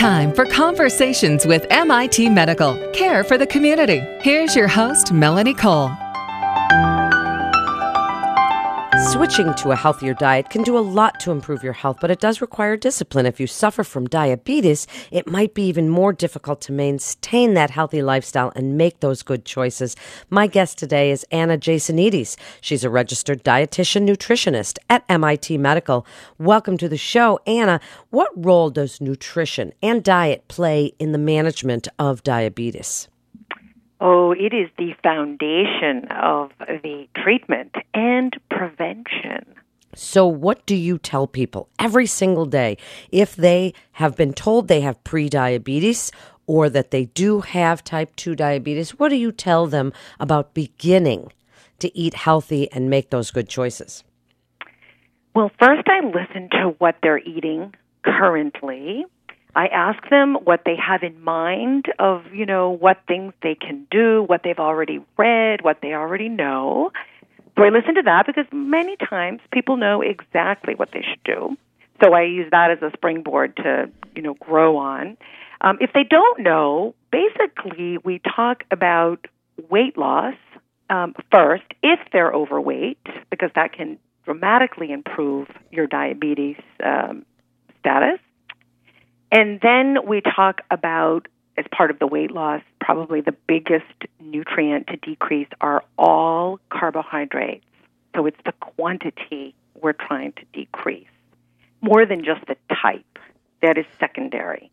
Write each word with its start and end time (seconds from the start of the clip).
time 0.00 0.32
for 0.32 0.46
Conversations 0.46 1.44
with 1.44 1.66
MIT 1.68 2.30
Medical, 2.30 2.74
care 2.94 3.22
for 3.22 3.36
the 3.36 3.46
community. 3.46 4.00
Here's 4.22 4.56
your 4.56 4.66
host, 4.66 5.12
Melanie 5.12 5.52
Cole. 5.52 5.90
Switching 9.10 9.52
to 9.54 9.72
a 9.72 9.76
healthier 9.76 10.14
diet 10.14 10.50
can 10.50 10.62
do 10.62 10.78
a 10.78 10.86
lot 10.98 11.18
to 11.18 11.32
improve 11.32 11.64
your 11.64 11.72
health, 11.72 11.98
but 12.00 12.12
it 12.12 12.20
does 12.20 12.40
require 12.40 12.76
discipline. 12.76 13.26
If 13.26 13.40
you 13.40 13.48
suffer 13.48 13.82
from 13.82 14.06
diabetes, 14.06 14.86
it 15.10 15.26
might 15.26 15.52
be 15.52 15.64
even 15.64 15.88
more 15.88 16.12
difficult 16.12 16.60
to 16.60 16.72
maintain 16.72 17.54
that 17.54 17.70
healthy 17.70 18.02
lifestyle 18.02 18.52
and 18.54 18.78
make 18.78 19.00
those 19.00 19.24
good 19.24 19.44
choices. 19.44 19.96
My 20.30 20.46
guest 20.46 20.78
today 20.78 21.10
is 21.10 21.26
Anna 21.32 21.58
Jasonides. 21.58 22.36
She's 22.60 22.84
a 22.84 22.88
registered 22.88 23.42
dietitian 23.42 24.08
nutritionist 24.08 24.78
at 24.88 25.04
MIT 25.08 25.58
Medical. 25.58 26.06
Welcome 26.38 26.76
to 26.76 26.88
the 26.88 26.96
show. 26.96 27.40
Anna, 27.48 27.80
what 28.10 28.30
role 28.36 28.70
does 28.70 29.00
nutrition 29.00 29.72
and 29.82 30.04
diet 30.04 30.46
play 30.46 30.92
in 31.00 31.10
the 31.10 31.18
management 31.18 31.88
of 31.98 32.22
diabetes? 32.22 33.08
Oh, 34.00 34.32
it 34.32 34.54
is 34.54 34.70
the 34.78 34.94
foundation 35.02 36.08
of 36.10 36.50
the 36.58 37.06
treatment 37.16 37.74
and 37.92 38.34
prevention. 38.50 39.44
So, 39.94 40.26
what 40.26 40.64
do 40.66 40.74
you 40.74 40.98
tell 40.98 41.26
people 41.26 41.68
every 41.78 42.06
single 42.06 42.46
day 42.46 42.78
if 43.10 43.36
they 43.36 43.74
have 43.92 44.16
been 44.16 44.32
told 44.32 44.68
they 44.68 44.80
have 44.80 45.02
prediabetes 45.04 46.12
or 46.46 46.70
that 46.70 46.92
they 46.92 47.06
do 47.06 47.40
have 47.40 47.84
type 47.84 48.16
2 48.16 48.34
diabetes? 48.34 48.98
What 48.98 49.10
do 49.10 49.16
you 49.16 49.32
tell 49.32 49.66
them 49.66 49.92
about 50.18 50.54
beginning 50.54 51.32
to 51.80 51.96
eat 51.96 52.14
healthy 52.14 52.70
and 52.72 52.88
make 52.88 53.10
those 53.10 53.30
good 53.30 53.48
choices? 53.48 54.04
Well, 55.34 55.50
first, 55.58 55.88
I 55.88 56.06
listen 56.06 56.48
to 56.52 56.74
what 56.78 56.96
they're 57.02 57.18
eating 57.18 57.74
currently 58.02 59.04
I 59.54 59.66
ask 59.66 60.08
them 60.10 60.34
what 60.44 60.62
they 60.64 60.76
have 60.76 61.02
in 61.02 61.20
mind 61.22 61.86
of, 61.98 62.22
you 62.32 62.46
know, 62.46 62.70
what 62.70 62.98
things 63.06 63.32
they 63.42 63.54
can 63.54 63.86
do, 63.90 64.22
what 64.22 64.42
they've 64.44 64.58
already 64.58 65.00
read, 65.16 65.62
what 65.62 65.78
they 65.82 65.92
already 65.92 66.28
know. 66.28 66.92
So 67.56 67.64
I 67.64 67.70
listen 67.70 67.96
to 67.96 68.02
that 68.02 68.26
because 68.26 68.46
many 68.52 68.96
times 68.96 69.40
people 69.52 69.76
know 69.76 70.02
exactly 70.02 70.74
what 70.74 70.92
they 70.92 71.02
should 71.02 71.22
do. 71.24 71.56
So 72.02 72.14
I 72.14 72.22
use 72.22 72.48
that 72.50 72.70
as 72.70 72.80
a 72.80 72.90
springboard 72.96 73.56
to, 73.56 73.90
you 74.14 74.22
know, 74.22 74.34
grow 74.34 74.76
on. 74.78 75.16
Um, 75.60 75.78
if 75.80 75.92
they 75.92 76.04
don't 76.04 76.40
know, 76.40 76.94
basically 77.12 77.98
we 78.02 78.20
talk 78.34 78.64
about 78.70 79.26
weight 79.68 79.98
loss 79.98 80.34
um, 80.88 81.14
first 81.30 81.64
if 81.82 82.00
they're 82.12 82.32
overweight, 82.32 83.06
because 83.30 83.50
that 83.54 83.72
can 83.72 83.98
dramatically 84.24 84.90
improve 84.90 85.48
your 85.70 85.86
diabetes 85.86 86.56
um, 86.84 87.26
status. 87.80 88.20
And 89.32 89.60
then 89.60 90.06
we 90.06 90.20
talk 90.20 90.62
about, 90.70 91.28
as 91.56 91.64
part 91.72 91.90
of 91.90 91.98
the 91.98 92.06
weight 92.06 92.30
loss, 92.32 92.62
probably 92.80 93.20
the 93.20 93.34
biggest 93.46 93.84
nutrient 94.18 94.88
to 94.88 94.96
decrease 94.96 95.48
are 95.60 95.84
all 95.98 96.58
carbohydrates. 96.70 97.64
So 98.16 98.26
it's 98.26 98.40
the 98.44 98.52
quantity 98.52 99.54
we're 99.80 99.92
trying 99.92 100.32
to 100.32 100.42
decrease, 100.52 101.06
more 101.80 102.04
than 102.06 102.24
just 102.24 102.44
the 102.46 102.56
type. 102.82 103.04
That 103.62 103.78
is 103.78 103.86
secondary. 104.00 104.70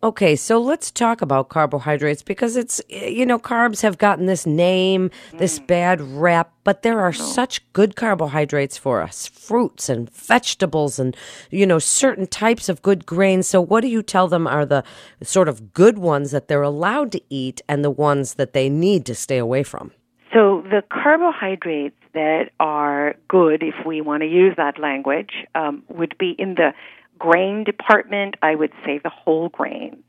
Okay, 0.00 0.36
so 0.36 0.60
let's 0.60 0.92
talk 0.92 1.22
about 1.22 1.48
carbohydrates 1.48 2.22
because 2.22 2.54
it's, 2.56 2.80
you 2.88 3.26
know, 3.26 3.36
carbs 3.36 3.82
have 3.82 3.98
gotten 3.98 4.26
this 4.26 4.46
name, 4.46 5.10
this 5.38 5.58
mm. 5.58 5.66
bad 5.66 6.00
rap, 6.00 6.52
but 6.62 6.82
there 6.82 7.00
are 7.00 7.12
such 7.12 7.72
good 7.72 7.96
carbohydrates 7.96 8.78
for 8.78 9.02
us 9.02 9.26
fruits 9.26 9.88
and 9.88 10.08
vegetables 10.10 11.00
and, 11.00 11.16
you 11.50 11.66
know, 11.66 11.80
certain 11.80 12.28
types 12.28 12.68
of 12.68 12.80
good 12.80 13.06
grains. 13.06 13.48
So, 13.48 13.60
what 13.60 13.80
do 13.80 13.88
you 13.88 14.04
tell 14.04 14.28
them 14.28 14.46
are 14.46 14.64
the 14.64 14.84
sort 15.20 15.48
of 15.48 15.72
good 15.72 15.98
ones 15.98 16.30
that 16.30 16.46
they're 16.46 16.62
allowed 16.62 17.10
to 17.12 17.20
eat 17.28 17.60
and 17.68 17.84
the 17.84 17.90
ones 17.90 18.34
that 18.34 18.52
they 18.52 18.68
need 18.68 19.04
to 19.06 19.16
stay 19.16 19.38
away 19.38 19.64
from? 19.64 19.90
So, 20.32 20.62
the 20.70 20.84
carbohydrates 20.92 21.96
that 22.12 22.50
are 22.60 23.16
good, 23.26 23.64
if 23.64 23.74
we 23.84 24.00
want 24.00 24.22
to 24.22 24.28
use 24.28 24.54
that 24.58 24.78
language, 24.78 25.32
um, 25.56 25.82
would 25.88 26.16
be 26.18 26.36
in 26.38 26.54
the 26.54 26.72
grain 27.18 27.64
department, 27.64 28.36
I 28.42 28.54
would 28.54 28.72
say 28.84 28.98
the 28.98 29.10
whole 29.10 29.48
grains. 29.48 30.02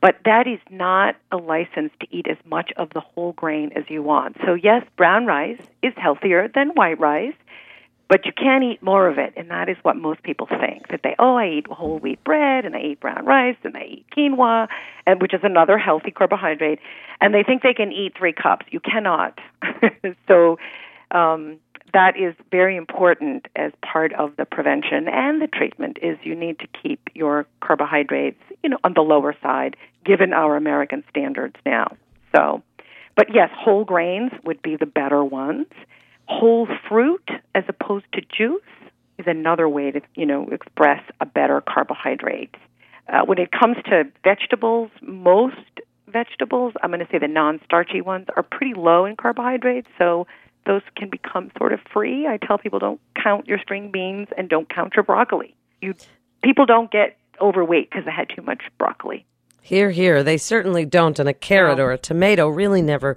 But 0.00 0.16
that 0.24 0.46
is 0.46 0.60
not 0.70 1.16
a 1.32 1.36
license 1.36 1.92
to 2.00 2.06
eat 2.10 2.28
as 2.28 2.36
much 2.44 2.70
of 2.76 2.90
the 2.90 3.00
whole 3.00 3.32
grain 3.32 3.72
as 3.74 3.84
you 3.88 4.02
want. 4.02 4.36
So, 4.46 4.54
yes, 4.54 4.84
brown 4.96 5.26
rice 5.26 5.60
is 5.82 5.92
healthier 5.96 6.48
than 6.54 6.68
white 6.70 7.00
rice, 7.00 7.34
but 8.08 8.24
you 8.24 8.32
can't 8.32 8.62
eat 8.62 8.80
more 8.80 9.08
of 9.08 9.18
it. 9.18 9.34
And 9.36 9.50
that 9.50 9.68
is 9.68 9.76
what 9.82 9.96
most 9.96 10.22
people 10.22 10.46
think 10.46 10.88
that 10.88 11.00
they, 11.02 11.16
oh, 11.18 11.36
I 11.36 11.48
eat 11.48 11.66
whole 11.66 11.98
wheat 11.98 12.22
bread 12.22 12.64
and 12.64 12.76
I 12.76 12.80
eat 12.80 13.00
brown 13.00 13.26
rice 13.26 13.56
and 13.64 13.76
I 13.76 13.82
eat 13.82 14.06
quinoa, 14.16 14.68
and, 15.04 15.20
which 15.20 15.34
is 15.34 15.40
another 15.42 15.78
healthy 15.78 16.12
carbohydrate, 16.12 16.78
and 17.20 17.34
they 17.34 17.42
think 17.42 17.62
they 17.62 17.74
can 17.74 17.90
eat 17.90 18.16
three 18.16 18.32
cups. 18.32 18.66
You 18.70 18.78
cannot. 18.78 19.40
so, 20.28 20.58
um, 21.10 21.58
that 21.92 22.16
is 22.16 22.34
very 22.50 22.76
important 22.76 23.46
as 23.56 23.72
part 23.82 24.12
of 24.14 24.36
the 24.36 24.44
prevention 24.44 25.08
and 25.08 25.40
the 25.40 25.46
treatment 25.46 25.98
is 26.02 26.18
you 26.22 26.34
need 26.34 26.58
to 26.58 26.66
keep 26.82 27.08
your 27.14 27.46
carbohydrates 27.60 28.40
you 28.62 28.70
know 28.70 28.78
on 28.84 28.94
the 28.94 29.00
lower 29.00 29.34
side 29.42 29.76
given 30.04 30.32
our 30.32 30.56
american 30.56 31.04
standards 31.10 31.56
now. 31.64 31.96
So 32.34 32.62
but 33.16 33.26
yes 33.32 33.50
whole 33.54 33.84
grains 33.84 34.32
would 34.44 34.62
be 34.62 34.76
the 34.76 34.86
better 34.86 35.24
ones. 35.24 35.66
Whole 36.26 36.68
fruit 36.88 37.26
as 37.54 37.64
opposed 37.68 38.06
to 38.12 38.20
juice 38.20 38.60
is 39.18 39.26
another 39.26 39.68
way 39.68 39.90
to 39.90 40.00
you 40.14 40.26
know 40.26 40.48
express 40.50 41.02
a 41.20 41.26
better 41.26 41.60
carbohydrate. 41.60 42.54
Uh, 43.08 43.24
when 43.24 43.38
it 43.38 43.50
comes 43.50 43.76
to 43.86 44.04
vegetables 44.22 44.90
most 45.00 45.56
vegetables 46.06 46.72
i'm 46.82 46.90
going 46.90 47.04
to 47.04 47.12
say 47.12 47.18
the 47.18 47.28
non-starchy 47.28 48.00
ones 48.00 48.26
are 48.34 48.42
pretty 48.42 48.74
low 48.74 49.04
in 49.04 49.16
carbohydrates. 49.16 49.88
So 49.98 50.26
those 50.68 50.82
can 50.94 51.08
become 51.08 51.50
sort 51.58 51.72
of 51.72 51.80
free. 51.92 52.28
I 52.28 52.36
tell 52.36 52.58
people 52.58 52.78
don't 52.78 53.00
count 53.20 53.48
your 53.48 53.58
string 53.58 53.90
beans 53.90 54.28
and 54.36 54.48
don't 54.48 54.72
count 54.72 54.92
your 54.94 55.02
broccoli. 55.02 55.56
You 55.80 55.94
people 56.44 56.66
don't 56.66 56.90
get 56.92 57.16
overweight 57.40 57.90
because 57.90 58.04
they 58.04 58.12
had 58.12 58.28
too 58.28 58.42
much 58.42 58.62
broccoli. 58.78 59.24
Here, 59.62 59.90
here, 59.90 60.22
they 60.22 60.36
certainly 60.36 60.84
don't. 60.84 61.18
And 61.18 61.28
a 61.28 61.34
carrot 61.34 61.78
no. 61.78 61.84
or 61.84 61.92
a 61.92 61.98
tomato 61.98 62.48
really 62.48 62.82
never 62.82 63.16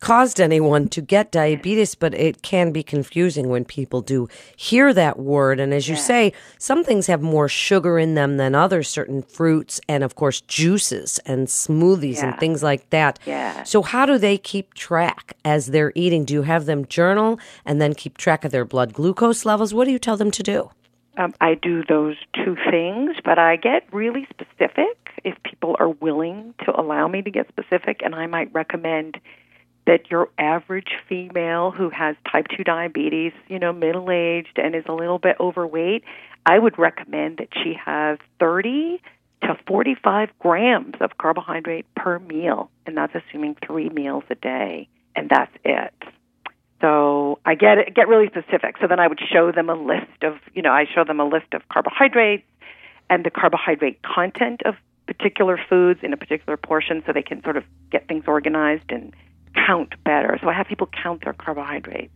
caused 0.00 0.40
anyone 0.40 0.88
to 0.88 1.00
get 1.00 1.32
diabetes, 1.32 1.94
but 1.94 2.14
it 2.14 2.42
can 2.42 2.72
be 2.72 2.82
confusing 2.82 3.48
when 3.48 3.64
people 3.64 4.00
do 4.00 4.28
hear 4.56 4.92
that 4.94 5.18
word. 5.18 5.60
And 5.60 5.74
as 5.74 5.88
you 5.88 5.94
yeah. 5.94 6.00
say, 6.00 6.32
some 6.58 6.84
things 6.84 7.06
have 7.06 7.22
more 7.22 7.48
sugar 7.48 7.98
in 7.98 8.14
them 8.14 8.36
than 8.36 8.54
others, 8.54 8.88
certain 8.88 9.22
fruits, 9.22 9.80
and 9.88 10.04
of 10.04 10.14
course, 10.14 10.40
juices 10.42 11.18
and 11.26 11.48
smoothies 11.48 12.16
yeah. 12.16 12.30
and 12.30 12.40
things 12.40 12.62
like 12.62 12.88
that. 12.90 13.18
Yeah. 13.26 13.62
So, 13.64 13.82
how 13.82 14.06
do 14.06 14.18
they 14.18 14.38
keep 14.38 14.74
track 14.74 15.36
as 15.44 15.66
they're 15.66 15.92
eating? 15.94 16.24
Do 16.24 16.34
you 16.34 16.42
have 16.42 16.66
them 16.66 16.86
journal 16.86 17.38
and 17.64 17.80
then 17.80 17.94
keep 17.94 18.16
track 18.16 18.44
of 18.44 18.52
their 18.52 18.64
blood 18.64 18.92
glucose 18.92 19.44
levels? 19.44 19.74
What 19.74 19.84
do 19.84 19.90
you 19.90 19.98
tell 19.98 20.16
them 20.16 20.30
to 20.32 20.42
do? 20.42 20.70
Um, 21.16 21.34
I 21.40 21.54
do 21.54 21.82
those 21.88 22.16
two 22.32 22.56
things, 22.70 23.16
but 23.24 23.40
I 23.40 23.56
get 23.56 23.92
really 23.92 24.26
specific 24.30 24.96
if 25.24 25.34
people 25.42 25.76
are 25.80 25.88
willing 25.88 26.54
to 26.64 26.80
allow 26.80 27.08
me 27.08 27.22
to 27.22 27.30
get 27.30 27.48
specific, 27.48 28.02
and 28.04 28.14
I 28.14 28.26
might 28.26 28.54
recommend 28.54 29.18
that 29.88 30.10
your 30.10 30.28
average 30.36 30.90
female 31.08 31.70
who 31.70 31.88
has 31.88 32.14
type 32.30 32.46
2 32.54 32.62
diabetes, 32.62 33.32
you 33.48 33.58
know, 33.58 33.72
middle 33.72 34.10
aged 34.10 34.58
and 34.58 34.74
is 34.74 34.84
a 34.86 34.92
little 34.92 35.18
bit 35.18 35.34
overweight, 35.40 36.04
I 36.44 36.58
would 36.58 36.78
recommend 36.78 37.38
that 37.38 37.48
she 37.54 37.72
have 37.84 38.18
30 38.38 39.00
to 39.44 39.56
45 39.66 40.28
grams 40.38 40.94
of 41.00 41.16
carbohydrate 41.16 41.86
per 41.94 42.18
meal, 42.18 42.70
and 42.84 42.98
that's 42.98 43.14
assuming 43.14 43.56
three 43.66 43.88
meals 43.88 44.24
a 44.28 44.34
day, 44.34 44.88
and 45.16 45.30
that's 45.30 45.52
it. 45.64 45.94
So 46.82 47.38
I 47.46 47.54
get 47.54 47.94
get 47.94 48.08
really 48.08 48.26
specific. 48.26 48.76
So 48.80 48.88
then 48.88 49.00
I 49.00 49.08
would 49.08 49.20
show 49.32 49.50
them 49.52 49.70
a 49.70 49.74
list 49.74 50.22
of, 50.22 50.34
you 50.54 50.60
know, 50.60 50.70
I 50.70 50.84
show 50.94 51.02
them 51.02 51.18
a 51.18 51.24
list 51.24 51.54
of 51.54 51.66
carbohydrates 51.70 52.44
and 53.08 53.24
the 53.24 53.30
carbohydrate 53.30 54.02
content 54.02 54.60
of 54.66 54.74
particular 55.06 55.58
foods 55.68 56.00
in 56.02 56.12
a 56.12 56.18
particular 56.18 56.58
portion, 56.58 57.02
so 57.06 57.12
they 57.14 57.22
can 57.22 57.42
sort 57.42 57.56
of 57.56 57.64
get 57.90 58.06
things 58.06 58.24
organized 58.26 58.90
and 58.90 59.14
count 59.54 59.94
better. 60.04 60.38
So 60.40 60.48
I 60.48 60.54
have 60.54 60.66
people 60.66 60.88
count 61.02 61.24
their 61.24 61.32
carbohydrates. 61.32 62.12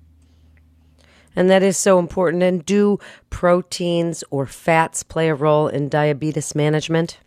And 1.35 1.49
that 1.49 1.63
is 1.63 1.79
so 1.79 1.99
important. 1.99 2.43
And 2.43 2.65
do 2.65 2.99
proteins 3.31 4.23
or 4.31 4.47
fats 4.47 5.03
play 5.03 5.29
a 5.29 5.35
role 5.35 5.67
in 5.69 5.89
diabetes 5.89 6.55
management? 6.55 7.21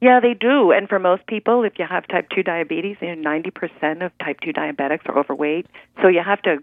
Yeah, 0.00 0.20
they 0.20 0.34
do. 0.34 0.72
And 0.72 0.88
for 0.88 0.98
most 0.98 1.26
people, 1.26 1.62
if 1.62 1.78
you 1.78 1.84
have 1.88 2.08
type 2.08 2.28
2 2.34 2.42
diabetes, 2.42 2.96
you 3.00 3.14
know, 3.14 3.30
90% 3.30 4.04
of 4.04 4.10
type 4.18 4.40
2 4.40 4.52
diabetics 4.52 5.08
are 5.08 5.18
overweight. 5.18 5.66
So 6.00 6.08
you 6.08 6.22
have 6.24 6.42
to 6.42 6.58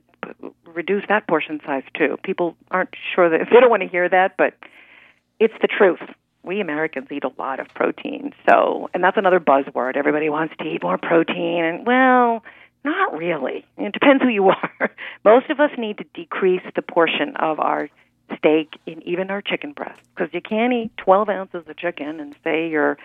reduce 0.65 1.03
that 1.07 1.27
portion 1.27 1.61
size 1.65 1.83
too. 1.95 2.17
People 2.23 2.57
aren't 2.69 2.93
sure 3.15 3.29
that, 3.29 3.47
they 3.49 3.59
don't 3.59 3.69
want 3.69 3.83
to 3.83 3.87
hear 3.87 4.09
that, 4.09 4.35
but 4.37 4.55
it's 5.39 5.53
the 5.61 5.67
truth. 5.67 6.01
We 6.43 6.59
Americans 6.59 7.07
eat 7.11 7.23
a 7.23 7.31
lot 7.37 7.59
of 7.59 7.67
protein. 7.75 8.33
So, 8.49 8.89
and 8.93 9.03
that's 9.03 9.17
another 9.17 9.39
buzzword. 9.39 9.95
Everybody 9.95 10.29
wants 10.29 10.55
to 10.59 10.65
eat 10.65 10.83
more 10.83 10.97
protein. 10.97 11.63
And, 11.63 11.85
well, 11.85 12.43
not 12.83 13.17
really. 13.17 13.65
It 13.77 13.93
depends 13.93 14.23
who 14.23 14.29
you 14.29 14.49
are. 14.49 14.91
Most 15.25 15.49
of 15.49 15.59
us 15.59 15.71
need 15.77 15.97
to 15.97 16.05
decrease 16.13 16.63
the 16.75 16.81
portion 16.81 17.35
of 17.37 17.59
our 17.59 17.89
steak 18.37 18.73
in 18.85 19.01
even 19.07 19.31
our 19.31 19.41
chicken 19.41 19.73
breast 19.73 19.99
because 20.15 20.33
you 20.33 20.41
can't 20.41 20.71
eat 20.73 20.91
12 20.97 21.29
ounces 21.29 21.63
of 21.67 21.77
chicken 21.77 22.19
and 22.19 22.35
say 22.43 22.69
you're 22.69 22.97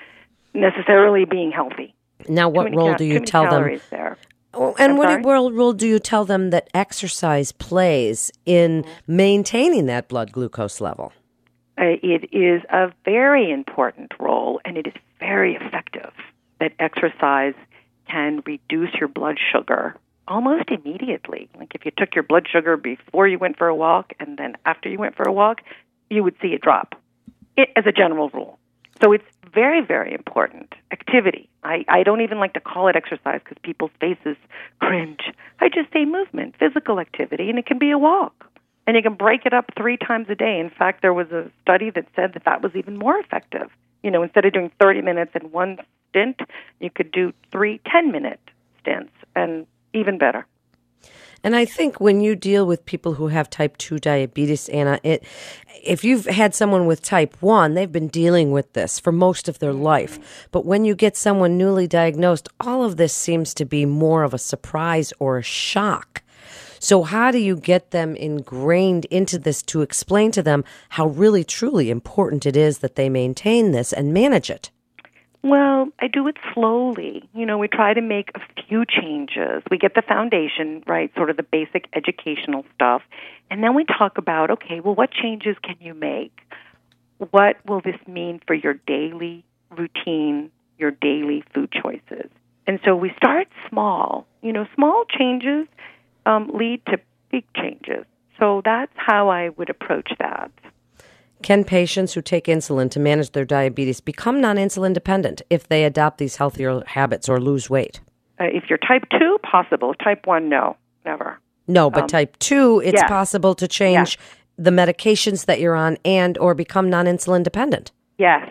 necessarily 0.53 1.25
being 1.25 1.50
healthy. 1.50 1.94
Now, 2.29 2.49
what 2.49 2.75
role 2.75 2.94
do 2.94 3.05
you 3.05 3.21
tell 3.21 3.50
them? 3.50 3.81
There. 3.91 4.17
Oh, 4.53 4.75
and 4.79 4.93
I'm 4.93 4.97
what 4.99 5.25
role, 5.25 5.53
role 5.53 5.73
do 5.73 5.87
you 5.87 5.99
tell 5.99 6.25
them 6.25 6.50
that 6.50 6.69
exercise 6.75 7.53
plays 7.53 8.31
in 8.47 8.85
maintaining 9.06 9.87
that 9.87 10.09
blood 10.09 10.32
glucose 10.32 10.81
level? 10.81 11.12
Uh, 11.77 11.99
it 12.03 12.29
is 12.32 12.62
a 12.70 12.93
very 13.05 13.50
important 13.50 14.12
role, 14.20 14.61
and 14.65 14.77
it 14.79 14.87
is 14.87 14.94
very 15.19 15.56
effective. 15.56 16.12
That 16.61 16.73
exercise 16.79 17.55
can 18.09 18.43
reduce 18.47 18.95
your 18.95 19.09
blood 19.09 19.39
sugar 19.53 19.97
almost 20.27 20.71
immediately. 20.71 21.49
Like 21.59 21.75
if 21.75 21.85
you 21.85 21.93
took 21.97 22.15
your 22.15 22.25
blood 22.25 22.47
sugar 22.51 22.77
before 22.77 23.29
you 23.29 23.39
went 23.39 23.59
for 23.59 23.69
a 23.69 23.75
walk 23.75 24.12
and 24.21 24.39
then 24.39 24.56
after 24.65 24.89
you 24.89 24.99
went 24.99 25.17
for 25.17 25.29
a 25.29 25.33
walk, 25.33 25.61
you 26.11 26.23
would 26.23 26.37
see 26.41 26.49
it 26.49 26.61
drop. 26.61 26.95
It, 27.56 27.69
as 27.77 27.85
a 27.87 27.93
general 27.93 28.31
rule. 28.31 28.59
So 29.03 29.12
it's 29.12 29.25
very, 29.53 29.81
very 29.81 30.12
important. 30.12 30.75
Activity. 30.91 31.49
I, 31.62 31.85
I 31.89 32.03
don't 32.03 32.21
even 32.21 32.39
like 32.39 32.55
to 32.55 32.61
call 32.61 32.89
it 32.89 32.97
exercise 32.97 33.41
because 33.45 33.59
people's 33.62 33.91
faces 34.01 34.37
cringe. 34.81 35.21
I 35.61 35.69
just 35.69 35.93
say 35.93 36.05
movement, 36.05 36.56
physical 36.59 37.01
activity, 37.01 37.51
and 37.51 37.59
it 37.59 37.67
can 37.67 37.79
be 37.79 37.91
a 37.91 37.99
walk. 37.99 38.47
And 38.87 38.97
you 38.97 39.03
can 39.03 39.15
break 39.15 39.47
it 39.47 39.55
up 39.55 39.71
three 39.77 39.97
times 39.97 40.27
a 40.29 40.35
day. 40.35 40.59
In 40.59 40.69
fact, 40.69 41.01
there 41.01 41.15
was 41.15 41.31
a 41.31 41.51
study 41.62 41.91
that 41.91 42.06
said 42.15 42.35
that 42.35 42.45
that 42.45 42.62
was 42.62 42.73
even 42.75 42.99
more 42.99 43.17
effective. 43.19 43.71
You 44.05 44.11
know, 44.11 44.23
instead 44.23 44.45
of 44.45 44.53
doing 44.53 44.71
30 44.79 45.01
minutes 45.01 45.33
in 45.35 45.51
one 45.51 45.79
stint, 46.11 46.39
you 46.79 46.91
could 46.91 47.11
do 47.11 47.33
three 47.51 47.81
10 47.91 48.12
minute 48.12 48.39
stints, 48.81 49.12
and 49.35 49.67
even 49.95 50.19
better. 50.19 50.47
And 51.43 51.55
I 51.55 51.65
think 51.65 52.01
when 52.01 52.21
you 52.21 52.37
deal 52.37 52.67
with 52.67 52.87
people 52.87 53.15
who 53.15 53.29
have 53.29 53.51
type 53.51 53.77
2 53.77 53.99
diabetes, 53.99 54.69
Anna, 54.71 54.99
it, 55.03 55.25
if 55.83 56.03
you've 56.03 56.25
had 56.25 56.55
someone 56.55 56.87
with 56.87 57.03
type 57.03 57.37
1, 57.41 57.75
they've 57.75 57.93
been 57.93 58.09
dealing 58.09 58.51
with 58.51 58.73
this 58.73 58.99
for 58.99 59.12
most 59.12 59.49
of 59.49 59.59
their 59.59 59.75
life. 59.75 60.49
But 60.51 60.65
when 60.65 60.87
you 60.87 60.95
get 60.95 61.17
someone 61.17 61.59
newly 61.59 61.87
diagnosed, 61.87 62.49
all 62.61 62.83
of 62.83 62.97
this 62.97 63.12
seems 63.12 63.53
to 63.55 63.67
be 63.67 63.85
more 63.85 64.23
of 64.23 64.33
a 64.33 64.39
surprise 64.39 65.12
or 65.19 65.37
a 65.37 65.43
shock. 65.43 66.23
So, 66.85 67.03
how 67.03 67.31
do 67.31 67.39
you 67.39 67.57
get 67.57 67.93
them 67.93 68.15
ingrained 68.15 69.07
into 69.07 69.39
this 69.39 69.63
to 69.63 69.81
explain 69.81 70.33
to 70.33 70.43
them 70.43 70.65
how 70.91 71.07
really 71.07 71.43
truly 71.43 71.89
important 71.89 72.45
it 72.45 72.59
is 72.59 72.81
that 72.81 72.95
they 72.95 73.09
maintain 73.09 73.71
this 73.71 73.91
and 73.91 74.13
manage 74.13 74.51
it? 74.51 74.71
Well, 75.43 75.89
I 75.99 76.09
do 76.09 76.29
it 76.29 76.37
slowly. 76.53 77.27
You 77.33 77.47
know, 77.47 77.57
we 77.57 77.69
try 77.69 77.95
to 77.95 78.03
make 78.03 78.33
a 78.35 78.41
few 78.69 78.85
changes. 78.85 79.63
We 79.71 79.79
get 79.79 79.95
the 79.95 80.03
foundation, 80.03 80.85
right, 80.87 81.11
sort 81.17 81.31
of 81.31 81.39
the 81.39 81.43
basic 81.43 81.89
educational 81.95 82.67
stuff. 82.75 83.01
And 83.51 83.63
then 83.63 83.75
we 83.75 83.87
talk 83.87 84.19
about, 84.19 84.51
okay, 84.51 84.81
well, 84.81 84.95
what 84.95 85.11
changes 85.11 85.57
can 85.63 85.77
you 85.81 85.95
make? 85.95 86.39
What 87.31 87.57
will 87.67 87.81
this 87.81 87.97
mean 88.07 88.43
for 88.47 88.53
your 88.53 88.75
daily 88.87 89.43
routine, 89.71 90.51
your 90.77 90.91
daily 90.91 91.45
food 91.55 91.73
choices? 91.73 92.31
And 92.67 92.79
so 92.85 92.95
we 92.95 93.11
start 93.17 93.49
small. 93.71 94.27
You 94.43 94.53
know, 94.53 94.67
small 94.75 95.05
changes 95.09 95.67
um, 96.26 96.50
lead 96.55 96.82
to 96.87 96.99
big 97.31 97.44
changes. 97.55 98.05
So 98.38 98.62
that's 98.65 98.93
how 98.97 99.29
I 99.29 99.50
would 99.50 99.71
approach 99.71 100.11
that. 100.19 100.50
Can 101.43 101.65
patients 101.65 102.15
who 102.15 102.23
take 102.23 102.47
insulin 102.47 102.91
to 102.91 103.00
manage 103.00 103.32
their 103.32 103.44
diabetes 103.44 104.00
become 104.00 104.41
non 104.41 104.56
insulin 104.56 104.94
dependent 104.94 105.43
if 105.50 105.69
they 105.69 105.85
adopt 105.85 106.19
these 106.19 106.37
healthier 106.37 106.82
habits 106.87 107.29
or 107.29 107.41
lose 107.41 107.69
weight? 107.69 108.00
Uh, 108.41 108.44
if 108.44 108.65
you're 108.69 108.79
type 108.79 109.05
2, 109.19 109.38
possible. 109.43 109.94
Type 109.94 110.26
1, 110.26 110.49
no, 110.49 110.76
never. 111.05 111.38
No, 111.69 111.91
but 111.91 112.09
type 112.09 112.38
2, 112.38 112.82
it's 112.85 113.00
yes. 113.00 113.09
possible 113.09 113.55
to 113.55 113.69
change 113.69 114.19
the 114.56 114.70
medications 114.70 115.47
that 115.47 115.61
you're 115.61 115.75
on 115.75 115.99
and 116.05 116.38
or 116.38 116.55
become 116.55 116.88
non-insulin 116.91 117.43
dependent. 117.43 117.93
Yes, 118.19 118.49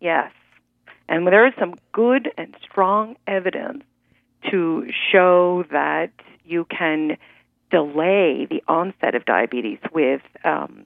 yes. 0.00 0.30
And 1.08 1.26
there 1.26 1.46
is 1.46 1.54
some 1.58 1.74
good 1.92 2.30
and 2.36 2.54
strong 2.62 3.16
evidence 3.26 3.84
to 4.50 4.86
show 5.12 5.64
that 5.70 6.10
you 6.46 6.64
can 6.66 7.16
delay 7.70 8.46
the 8.48 8.62
onset 8.68 9.14
of 9.14 9.24
diabetes 9.24 9.78
with 9.92 10.22
um, 10.44 10.84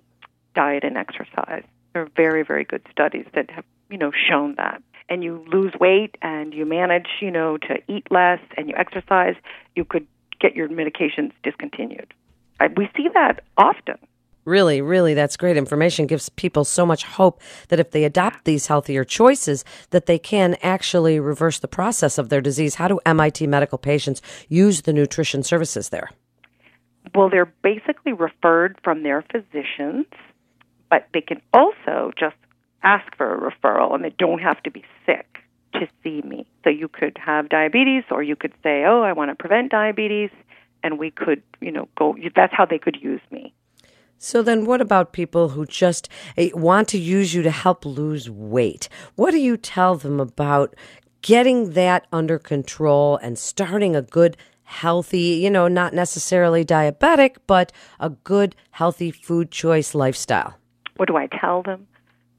diet 0.54 0.84
and 0.84 0.96
exercise. 0.96 1.64
There 1.92 2.02
are 2.02 2.08
very, 2.16 2.42
very 2.44 2.64
good 2.64 2.82
studies 2.90 3.26
that 3.34 3.50
have, 3.50 3.64
you 3.90 3.98
know, 3.98 4.12
shown 4.12 4.54
that. 4.56 4.82
And 5.08 5.24
you 5.24 5.44
lose 5.52 5.72
weight 5.80 6.16
and 6.22 6.54
you 6.54 6.64
manage, 6.64 7.08
you 7.20 7.30
know, 7.30 7.56
to 7.58 7.78
eat 7.88 8.06
less 8.10 8.40
and 8.56 8.68
you 8.68 8.74
exercise, 8.76 9.34
you 9.74 9.84
could 9.84 10.06
get 10.40 10.54
your 10.54 10.68
medications 10.68 11.32
discontinued. 11.42 12.14
We 12.76 12.88
see 12.96 13.08
that 13.14 13.42
often. 13.56 13.96
Really, 14.44 14.80
really, 14.80 15.12
that's 15.14 15.36
great 15.36 15.56
information. 15.56 16.06
Gives 16.06 16.28
people 16.30 16.64
so 16.64 16.86
much 16.86 17.04
hope 17.04 17.40
that 17.68 17.78
if 17.78 17.90
they 17.90 18.04
adopt 18.04 18.44
these 18.44 18.68
healthier 18.68 19.04
choices, 19.04 19.64
that 19.90 20.06
they 20.06 20.18
can 20.18 20.56
actually 20.62 21.20
reverse 21.20 21.58
the 21.58 21.68
process 21.68 22.16
of 22.16 22.30
their 22.30 22.40
disease. 22.40 22.76
How 22.76 22.88
do 22.88 23.00
MIT 23.04 23.46
medical 23.46 23.78
patients 23.78 24.22
use 24.48 24.82
the 24.82 24.92
nutrition 24.92 25.42
services 25.42 25.90
there? 25.90 26.10
Well, 27.14 27.28
they're 27.28 27.52
basically 27.62 28.12
referred 28.12 28.78
from 28.82 29.02
their 29.02 29.22
physicians, 29.22 30.06
but 30.88 31.08
they 31.12 31.20
can 31.20 31.42
also 31.52 32.12
just 32.18 32.36
ask 32.82 33.14
for 33.16 33.34
a 33.34 33.50
referral 33.50 33.94
and 33.94 34.02
they 34.02 34.14
don't 34.18 34.40
have 34.40 34.62
to 34.62 34.70
be 34.70 34.84
sick 35.04 35.26
to 35.74 35.86
see 36.02 36.22
me. 36.22 36.46
So 36.64 36.70
you 36.70 36.88
could 36.88 37.18
have 37.18 37.48
diabetes 37.48 38.04
or 38.10 38.22
you 38.22 38.36
could 38.36 38.52
say, 38.62 38.84
"Oh, 38.84 39.02
I 39.02 39.12
want 39.12 39.30
to 39.30 39.34
prevent 39.34 39.70
diabetes." 39.70 40.30
And 40.82 40.98
we 40.98 41.10
could, 41.10 41.42
you 41.60 41.70
know, 41.70 41.88
go 41.96 42.16
that's 42.34 42.54
how 42.54 42.64
they 42.64 42.78
could 42.78 42.96
use 43.00 43.20
me. 43.30 43.52
So 44.22 44.42
then 44.42 44.66
what 44.66 44.82
about 44.82 45.14
people 45.14 45.48
who 45.48 45.64
just 45.64 46.10
eh, 46.36 46.50
want 46.52 46.88
to 46.88 46.98
use 46.98 47.32
you 47.32 47.40
to 47.40 47.50
help 47.50 47.86
lose 47.86 48.28
weight? 48.28 48.86
What 49.16 49.30
do 49.30 49.38
you 49.38 49.56
tell 49.56 49.96
them 49.96 50.20
about 50.20 50.76
getting 51.22 51.70
that 51.70 52.06
under 52.12 52.38
control 52.38 53.16
and 53.16 53.38
starting 53.38 53.96
a 53.96 54.02
good 54.02 54.36
healthy, 54.64 55.40
you 55.42 55.48
know, 55.48 55.68
not 55.68 55.94
necessarily 55.94 56.66
diabetic, 56.66 57.36
but 57.46 57.72
a 57.98 58.10
good 58.10 58.54
healthy 58.72 59.10
food 59.10 59.50
choice 59.50 59.94
lifestyle? 59.94 60.58
What 60.98 61.08
do 61.08 61.16
I 61.16 61.26
tell 61.26 61.62
them? 61.62 61.86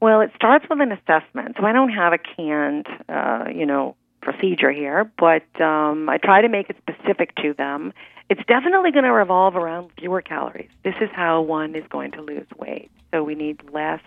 Well, 0.00 0.20
it 0.20 0.30
starts 0.36 0.64
with 0.70 0.80
an 0.80 0.92
assessment. 0.92 1.56
So 1.58 1.66
I 1.66 1.72
don't 1.72 1.90
have 1.90 2.12
a 2.12 2.18
canned, 2.18 2.86
uh, 3.08 3.46
you 3.52 3.66
know, 3.66 3.96
procedure 4.22 4.70
here, 4.70 5.10
but 5.18 5.44
um, 5.60 6.08
I 6.08 6.18
try 6.18 6.40
to 6.42 6.48
make 6.48 6.70
it 6.70 6.76
specific 6.78 7.34
to 7.36 7.52
them. 7.52 7.92
It's 8.30 8.40
definitely 8.46 8.92
going 8.92 9.04
to 9.04 9.12
revolve 9.12 9.56
around 9.56 9.90
fewer 9.98 10.22
calories. 10.22 10.70
This 10.84 10.94
is 11.00 11.10
how 11.12 11.42
one 11.42 11.74
is 11.74 11.84
going 11.90 12.12
to 12.12 12.22
lose 12.22 12.46
weight. 12.56 12.90
So 13.12 13.22
we 13.22 13.34
need 13.34 13.60
less 13.72 14.00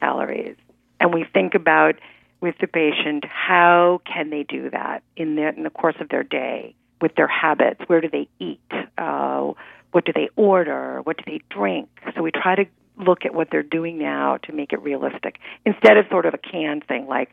calories, 0.00 0.56
and 1.00 1.12
we 1.12 1.26
think 1.34 1.54
about 1.54 1.96
with 2.40 2.54
the 2.60 2.68
patient 2.68 3.24
how 3.24 4.00
can 4.04 4.30
they 4.30 4.44
do 4.44 4.70
that 4.70 5.02
in 5.16 5.34
the 5.34 5.48
in 5.48 5.64
the 5.64 5.70
course 5.70 5.96
of 6.00 6.08
their 6.08 6.22
day 6.22 6.74
with 7.00 7.14
their 7.16 7.28
habits. 7.28 7.80
Where 7.88 8.00
do 8.00 8.08
they 8.08 8.28
eat? 8.38 8.60
Uh, 8.96 9.52
what 9.92 10.04
do 10.04 10.12
they 10.14 10.28
order? 10.36 11.00
What 11.02 11.16
do 11.18 11.24
they 11.26 11.40
drink? 11.50 11.88
So 12.14 12.22
we 12.22 12.30
try 12.30 12.54
to 12.54 12.64
look 12.98 13.24
at 13.24 13.34
what 13.34 13.48
they're 13.50 13.62
doing 13.62 13.98
now 13.98 14.38
to 14.44 14.52
make 14.52 14.72
it 14.72 14.82
realistic 14.82 15.38
instead 15.64 15.96
of 15.96 16.06
sort 16.10 16.26
of 16.26 16.34
a 16.34 16.38
canned 16.38 16.84
thing 16.86 17.06
like 17.06 17.30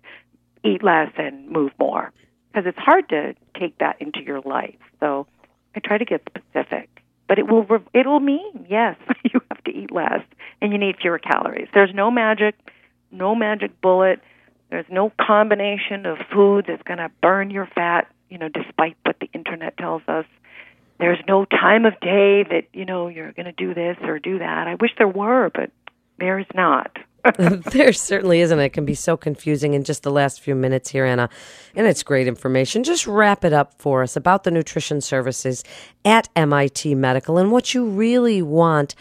eat 0.66 0.84
less 0.84 1.12
and 1.18 1.50
move 1.50 1.72
more 1.80 2.12
because 2.48 2.68
it's 2.68 2.78
hard 2.78 3.08
to 3.10 3.36
take 3.60 3.78
that 3.80 4.02
into 4.02 4.22
your 4.22 4.42
life. 4.42 4.76
So 5.00 5.28
I 5.76 5.80
try 5.80 5.98
to 5.98 6.06
get 6.06 6.22
specific, 6.28 6.90
but 7.28 7.40
it 7.40 7.48
will 7.48 7.66
it'll 7.94 8.20
mean 8.20 8.66
yes, 8.70 8.96
you 9.24 9.42
have 9.52 9.64
to 9.66 9.72
eat 9.72 9.92
less 9.92 10.22
and 10.62 10.72
you 10.72 10.78
need 10.78 10.96
fewer 11.02 11.20
calories. 11.20 11.68
There's 11.74 11.94
no 11.94 12.10
magic, 12.12 12.56
no 13.12 13.36
magic 13.36 13.80
bullet. 13.82 14.20
There's 14.70 14.86
no 14.90 15.12
combination 15.22 16.06
of 16.06 16.18
foods 16.34 16.68
that's 16.68 16.84
going 16.84 16.98
to 16.98 17.12
burn 17.22 17.52
your 17.52 17.68
fat, 17.76 18.08
you 18.30 18.38
know, 18.38 18.50
despite 18.50 18.98
what 19.04 19.18
the 19.20 19.30
internet 19.34 19.78
tells 19.78 20.02
us. 20.08 20.26
There's 20.98 21.20
no 21.28 21.46
time 21.46 21.86
of 21.86 21.94
day 22.00 22.44
that, 22.44 22.64
you 22.74 22.86
know, 22.86 23.08
you're 23.08 23.34
going 23.34 23.46
to 23.46 23.52
do 23.52 23.74
this 23.74 23.98
or 24.02 24.18
do 24.18 24.40
that. 24.40 24.68
I 24.68 24.76
wish 24.76 24.92
there 24.98 25.08
were, 25.08 25.52
but 25.54 25.72
there 26.20 26.40
is 26.40 26.48
not. 26.54 26.98
there 27.72 27.94
certainly 27.94 28.42
isn't. 28.42 28.60
It 28.60 28.70
can 28.70 28.86
be 28.86 28.94
so 28.94 29.18
confusing 29.18 29.74
in 29.74 29.84
just 29.84 30.04
the 30.04 30.12
last 30.12 30.42
few 30.42 30.56
minutes 30.56 30.90
here, 30.90 31.06
Anna. 31.06 31.30
And 31.76 31.88
it's 31.88 32.04
great 32.04 32.28
information. 32.28 32.84
Just 32.84 33.08
wrap 33.08 33.44
it 33.44 33.54
up 33.54 33.74
for 33.80 34.04
us 34.04 34.16
about 34.16 34.44
the 34.44 34.52
nutrition 34.52 35.02
services 35.02 35.64
at 36.04 36.30
MIT 36.36 36.96
Medical 36.96 37.38
and 37.38 37.52
what 37.52 37.74
you 37.74 37.86
really 37.86 38.42
want 38.42 38.96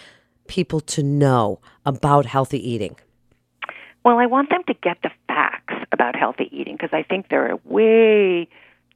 people 0.46 0.80
to 0.80 1.02
know 1.02 1.60
about 1.84 2.26
healthy 2.26 2.58
eating. 2.70 2.96
Well, 4.04 4.18
I 4.18 4.26
want 4.26 4.50
them 4.50 4.62
to 4.66 4.74
get 4.74 4.98
the 5.02 5.10
facts 5.26 5.74
about 5.92 6.14
healthy 6.14 6.48
eating 6.52 6.76
because 6.76 6.92
I 6.92 7.02
think 7.02 7.28
there 7.28 7.50
are 7.50 7.58
way 7.64 8.48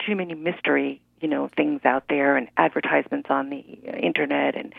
too 0.06 0.14
many 0.14 0.34
mystery, 0.34 1.00
you 1.20 1.28
know, 1.28 1.50
things 1.56 1.80
out 1.84 2.04
there 2.08 2.36
and 2.36 2.48
advertisements 2.56 3.30
on 3.30 3.50
the 3.50 3.58
internet 3.58 4.54
and 4.54 4.74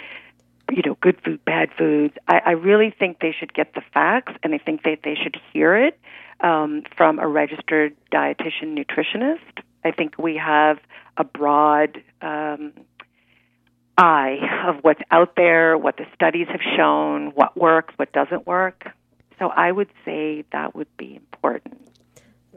you 0.72 0.82
know, 0.86 0.98
good 1.02 1.20
food, 1.24 1.44
bad 1.46 1.70
foods. 1.78 2.16
I, 2.28 2.42
I 2.46 2.52
really 2.52 2.94
think 2.98 3.20
they 3.20 3.36
should 3.38 3.54
get 3.54 3.74
the 3.74 3.82
facts, 3.94 4.34
and 4.44 4.54
I 4.54 4.58
think 4.58 4.84
that 4.84 5.00
they 5.04 5.16
should 5.16 5.38
hear 5.52 5.76
it 5.76 6.00
um, 6.42 6.84
from 6.96 7.20
a 7.20 7.28
registered 7.28 7.96
dietitian 8.12 8.78
nutritionist. 8.78 9.64
I 9.84 9.92
think 9.92 10.18
we 10.18 10.38
have 10.38 10.80
a 11.18 11.24
broad 11.24 12.02
um, 12.22 12.74
eye 13.98 14.38
of 14.68 14.78
what's 14.84 15.02
out 15.12 15.36
there, 15.36 15.78
what 15.78 15.98
the 15.98 16.06
studies 16.16 16.48
have 16.50 16.62
shown, 16.78 17.28
what 17.36 17.58
works, 17.58 17.94
what 17.98 18.12
doesn't 18.12 18.48
work. 18.48 18.90
So 19.38 19.48
I 19.48 19.72
would 19.72 19.90
say 20.06 20.44
that 20.52 20.76
would 20.76 20.96
be 20.98 21.16
important. 21.16 21.80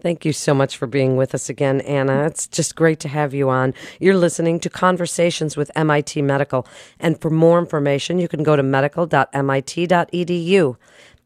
Thank 0.03 0.25
you 0.25 0.33
so 0.33 0.53
much 0.53 0.77
for 0.77 0.89
being 0.89 1.17
with 1.17 1.33
us 1.33 1.49
again, 1.49 1.81
Anna. 1.83 2.27
It's 2.27 2.49
just 2.49 2.75
great 2.75 2.99
to 3.01 3.09
have 3.09 3.33
you 3.33 3.49
on. 3.49 3.73
You're 4.01 4.17
listening 4.17 4.59
to 4.61 4.69
Conversations 4.69 5.57
with 5.57 5.71
MIT 5.77 6.23
Medical. 6.23 6.67
And 6.99 7.21
for 7.21 7.31
more 7.31 7.61
information, 7.61 8.19
you 8.19 8.27
can 8.27 8.43
go 8.43 8.57
to 8.57 8.65
medical.mit.edu. 8.65 10.77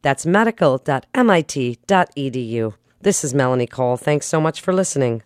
That's 0.03 0.27
medical.mit.edu. 0.27 2.73
This 3.01 3.23
is 3.23 3.33
Melanie 3.33 3.65
Cole. 3.65 3.97
Thanks 3.97 4.27
so 4.27 4.39
much 4.39 4.61
for 4.61 4.73
listening. 4.73 5.23